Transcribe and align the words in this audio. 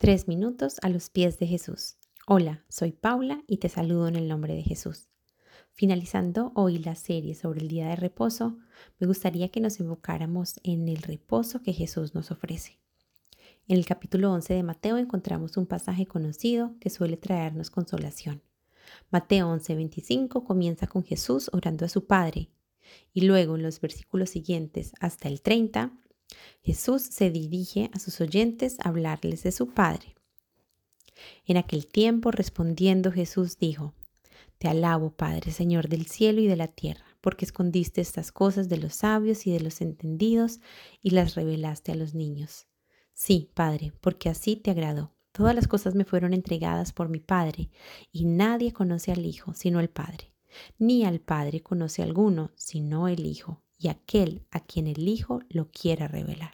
Tres 0.00 0.28
minutos 0.28 0.76
a 0.80 0.88
los 0.88 1.10
pies 1.10 1.38
de 1.38 1.46
Jesús. 1.46 1.98
Hola, 2.26 2.64
soy 2.70 2.90
Paula 2.90 3.44
y 3.46 3.58
te 3.58 3.68
saludo 3.68 4.08
en 4.08 4.16
el 4.16 4.28
nombre 4.28 4.54
de 4.54 4.62
Jesús. 4.62 5.10
Finalizando 5.72 6.52
hoy 6.54 6.78
la 6.78 6.94
serie 6.94 7.34
sobre 7.34 7.60
el 7.60 7.68
día 7.68 7.88
de 7.88 7.96
reposo, 7.96 8.56
me 8.98 9.06
gustaría 9.06 9.50
que 9.50 9.60
nos 9.60 9.78
enfocáramos 9.78 10.58
en 10.62 10.88
el 10.88 11.02
reposo 11.02 11.62
que 11.62 11.74
Jesús 11.74 12.14
nos 12.14 12.30
ofrece. 12.30 12.78
En 13.68 13.76
el 13.76 13.84
capítulo 13.84 14.32
11 14.32 14.54
de 14.54 14.62
Mateo 14.62 14.96
encontramos 14.96 15.58
un 15.58 15.66
pasaje 15.66 16.06
conocido 16.06 16.76
que 16.80 16.88
suele 16.88 17.18
traernos 17.18 17.68
consolación. 17.68 18.40
Mateo 19.10 19.50
11:25 19.54 20.44
comienza 20.44 20.86
con 20.86 21.04
Jesús 21.04 21.50
orando 21.52 21.84
a 21.84 21.90
su 21.90 22.06
Padre 22.06 22.48
y 23.12 23.26
luego 23.26 23.54
en 23.54 23.62
los 23.62 23.82
versículos 23.82 24.30
siguientes 24.30 24.94
hasta 24.98 25.28
el 25.28 25.42
30 25.42 25.92
Jesús 26.62 27.02
se 27.02 27.30
dirige 27.30 27.90
a 27.92 27.98
sus 27.98 28.20
oyentes 28.20 28.78
a 28.80 28.88
hablarles 28.88 29.42
de 29.42 29.52
su 29.52 29.68
Padre. 29.68 30.14
En 31.46 31.56
aquel 31.56 31.86
tiempo 31.86 32.30
respondiendo 32.30 33.12
Jesús 33.12 33.58
dijo, 33.58 33.94
Te 34.58 34.68
alabo, 34.68 35.10
Padre, 35.10 35.52
Señor 35.52 35.88
del 35.88 36.06
cielo 36.06 36.40
y 36.40 36.46
de 36.46 36.56
la 36.56 36.68
tierra, 36.68 37.04
porque 37.20 37.44
escondiste 37.44 38.00
estas 38.00 38.32
cosas 38.32 38.68
de 38.68 38.78
los 38.78 38.94
sabios 38.94 39.46
y 39.46 39.52
de 39.52 39.60
los 39.60 39.80
entendidos 39.80 40.60
y 41.02 41.10
las 41.10 41.34
revelaste 41.34 41.92
a 41.92 41.96
los 41.96 42.14
niños. 42.14 42.66
Sí, 43.12 43.50
Padre, 43.54 43.92
porque 44.00 44.28
así 44.28 44.56
te 44.56 44.70
agradó. 44.70 45.14
Todas 45.32 45.54
las 45.54 45.68
cosas 45.68 45.94
me 45.94 46.04
fueron 46.04 46.34
entregadas 46.34 46.92
por 46.92 47.08
mi 47.08 47.20
Padre, 47.20 47.70
y 48.10 48.24
nadie 48.24 48.72
conoce 48.72 49.12
al 49.12 49.24
Hijo 49.24 49.54
sino 49.54 49.78
el 49.80 49.88
Padre, 49.88 50.32
ni 50.78 51.04
al 51.04 51.20
Padre 51.20 51.62
conoce 51.62 52.02
alguno 52.02 52.50
sino 52.56 53.08
el 53.08 53.24
Hijo, 53.26 53.62
y 53.80 53.88
aquel 53.88 54.42
a 54.50 54.60
quien 54.60 54.86
el 54.86 55.08
Hijo 55.08 55.40
lo 55.48 55.70
quiera 55.70 56.06
revelar. 56.06 56.52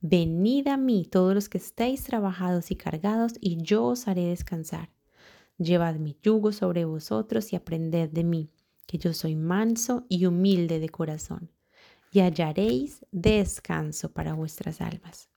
Venid 0.00 0.68
a 0.68 0.76
mí 0.76 1.04
todos 1.04 1.34
los 1.34 1.48
que 1.48 1.58
estéis 1.58 2.02
trabajados 2.02 2.70
y 2.70 2.76
cargados, 2.76 3.34
y 3.40 3.62
yo 3.62 3.84
os 3.84 4.08
haré 4.08 4.26
descansar. 4.26 4.90
Llevad 5.58 5.96
mi 5.96 6.16
yugo 6.22 6.52
sobre 6.52 6.84
vosotros 6.84 7.52
y 7.52 7.56
aprended 7.56 8.10
de 8.10 8.24
mí, 8.24 8.50
que 8.86 8.98
yo 8.98 9.12
soy 9.12 9.36
manso 9.36 10.04
y 10.08 10.26
humilde 10.26 10.80
de 10.80 10.88
corazón, 10.88 11.50
y 12.12 12.20
hallaréis 12.20 13.04
descanso 13.10 14.12
para 14.12 14.34
vuestras 14.34 14.80
almas. 14.80 15.28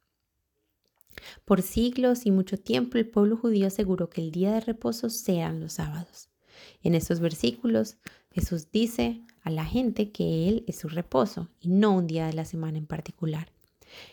Por 1.46 1.62
siglos 1.62 2.26
y 2.26 2.32
mucho 2.32 2.58
tiempo 2.58 2.98
el 2.98 3.10
pueblo 3.10 3.38
judío 3.38 3.68
aseguró 3.68 4.10
que 4.10 4.22
el 4.22 4.32
día 4.32 4.52
de 4.52 4.62
reposo 4.62 5.10
sean 5.10 5.60
los 5.60 5.74
sábados. 5.74 6.30
En 6.82 6.96
estos 6.96 7.20
versículos 7.20 7.98
Jesús 8.32 8.72
dice 8.72 9.24
a 9.42 9.50
la 9.50 9.66
gente 9.66 10.12
que 10.12 10.48
Él 10.48 10.64
es 10.68 10.78
su 10.78 10.88
reposo 10.88 11.50
y 11.60 11.70
no 11.70 11.96
un 11.96 12.08
día 12.08 12.28
de 12.28 12.34
la 12.34 12.46
semana 12.46 12.78
en 12.78 12.86
particular. 12.86 13.52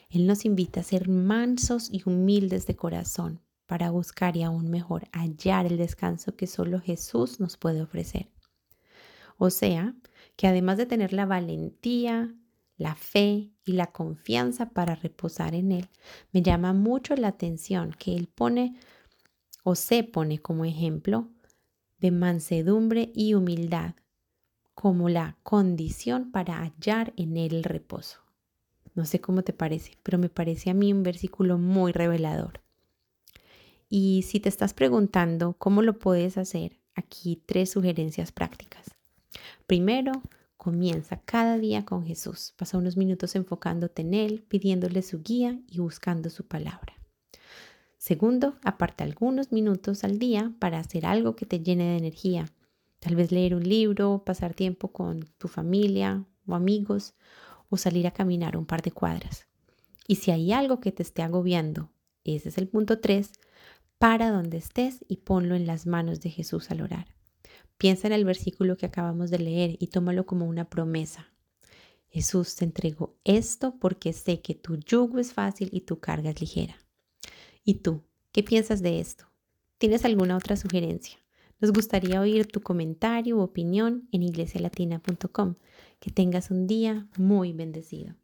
Él 0.09 0.27
nos 0.27 0.45
invita 0.45 0.81
a 0.81 0.85
ser 0.85 1.09
mansos 1.09 1.91
y 1.93 2.03
humildes 2.07 2.67
de 2.67 2.77
corazón 2.77 3.43
para 3.67 3.91
buscar 3.91 4.37
y 4.37 4.43
aún 4.43 4.71
mejor 4.71 5.09
hallar 5.13 5.67
el 5.67 5.77
descanso 5.77 6.35
que 6.35 6.47
solo 6.47 6.81
Jesús 6.81 7.41
nos 7.41 7.57
puede 7.57 7.83
ofrecer. 7.83 8.31
O 9.37 9.51
sea, 9.51 9.95
que 10.37 10.47
además 10.47 10.79
de 10.79 10.87
tener 10.87 11.13
la 11.13 11.27
valentía, 11.27 12.35
la 12.79 12.95
fe 12.95 13.51
y 13.65 13.73
la 13.73 13.89
confianza 13.89 14.71
para 14.71 14.95
reposar 14.95 15.55
en 15.55 15.73
Él, 15.73 15.89
me 16.33 16.41
llama 16.41 16.73
mucho 16.73 17.15
la 17.17 17.29
atención 17.29 17.95
que 17.99 18.15
Él 18.15 18.29
pone 18.29 18.77
o 19.63 19.75
se 19.75 20.05
pone 20.05 20.39
como 20.39 20.65
ejemplo 20.65 21.29
de 21.99 22.13
mansedumbre 22.13 23.11
y 23.15 23.35
humildad 23.35 23.95
como 24.77 25.09
la 25.09 25.39
condición 25.43 26.31
para 26.31 26.59
hallar 26.59 27.15
en 27.17 27.39
Él 27.39 27.55
el 27.55 27.65
reposo. 27.65 28.21
No 28.95 29.07
sé 29.07 29.23
cómo 29.23 29.41
te 29.43 29.55
parece, 29.55 29.97
pero 30.03 30.19
me 30.19 30.29
parece 30.29 30.69
a 30.69 30.75
mí 30.75 30.93
un 30.93 31.03
versículo 31.03 31.57
muy 31.57 31.93
revelador. 31.93 32.61
Y 33.89 34.23
si 34.29 34.39
te 34.39 34.51
estás 34.51 34.75
preguntando 34.75 35.55
cómo 35.55 35.81
lo 35.81 35.99
puedes 35.99 36.37
hacer, 36.37 36.79
aquí 36.95 37.43
tres 37.47 37.71
sugerencias 37.71 38.33
prácticas. 38.33 38.95
Primero, 39.67 40.13
comienza 40.59 41.23
cada 41.25 41.57
día 41.57 41.87
con 41.87 42.05
Jesús. 42.05 42.53
Pasa 42.59 42.77
unos 42.77 42.99
minutos 42.99 43.35
enfocándote 43.35 44.03
en 44.03 44.13
Él, 44.13 44.45
pidiéndole 44.47 45.01
su 45.01 45.23
guía 45.23 45.59
y 45.71 45.79
buscando 45.79 46.29
su 46.29 46.45
palabra. 46.47 46.93
Segundo, 47.97 48.59
aparta 48.63 49.05
algunos 49.05 49.53
minutos 49.53 50.05
al 50.05 50.19
día 50.19 50.53
para 50.59 50.81
hacer 50.81 51.07
algo 51.07 51.35
que 51.35 51.47
te 51.47 51.61
llene 51.61 51.85
de 51.85 51.97
energía. 51.97 52.53
Tal 52.99 53.15
vez 53.15 53.33
leer 53.33 53.55
un 53.55 53.69
libro, 53.69 54.23
pasar 54.25 54.55
tiempo 54.55 54.93
con 54.93 55.25
tu 55.39 55.49
familia 55.49 56.25
o 56.47 56.55
amigos 56.55 57.15
o 57.69 57.77
salir 57.77 58.07
a 58.07 58.13
caminar 58.13 58.57
un 58.57 58.67
par 58.67 58.83
de 58.83 58.93
cuadras. 58.93 59.47
Y 60.09 60.17
si 60.17 60.31
hay 60.31 60.53
algo 60.53 60.81
que 60.81 60.93
te 60.93 61.03
esté 61.03 61.23
agobiando, 61.23 61.91
ese 62.25 62.49
es 62.49 62.59
el 62.59 62.69
punto 62.69 63.01
3, 63.01 63.33
para 63.99 64.31
donde 64.31 64.59
estés 64.59 65.05
y 65.09 65.19
ponlo 65.19 65.55
en 65.55 65.67
las 65.67 65.87
manos 65.87 66.21
de 66.21 66.31
Jesús 66.31 66.71
al 66.71 66.83
orar. 66.83 67.15
Piensa 67.79 68.07
en 68.07 68.13
el 68.13 68.25
versículo 68.25 68.77
que 68.77 68.87
acabamos 68.87 69.31
de 69.31 69.39
leer 69.39 69.77
y 69.79 69.89
tómalo 69.89 70.27
como 70.27 70.47
una 70.47 70.69
promesa. 70.69 71.29
Jesús 72.09 72.55
te 72.57 72.65
entregó 72.65 73.17
esto 73.25 73.79
porque 73.79 74.13
sé 74.13 74.41
que 74.41 74.55
tu 74.55 74.77
yugo 74.77 75.19
es 75.19 75.35
fácil 75.35 75.69
y 75.73 75.83
tu 75.83 75.99
carga 76.01 76.31
es 76.31 76.41
ligera. 76.41 76.77
¿Y 77.65 77.75
tú? 77.81 78.03
¿Qué 78.33 78.43
piensas 78.43 78.81
de 78.81 79.01
esto? 79.01 79.27
¿Tienes 79.79 80.05
alguna 80.05 80.37
otra 80.37 80.57
sugerencia? 80.57 81.19
Nos 81.61 81.73
gustaría 81.73 82.21
oír 82.21 82.47
tu 82.47 82.61
comentario 82.61 83.37
u 83.37 83.41
opinión 83.41 84.09
en 84.13 84.23
iglesialatina.com. 84.23 85.55
Que 86.01 86.11
tengas 86.11 86.51
un 86.51 86.67
día 86.67 87.09
muy 87.17 87.53
bendecido. 87.55 88.17